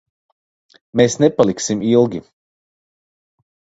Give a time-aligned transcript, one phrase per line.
[1.01, 2.23] Mēs nepaliksim ilgi.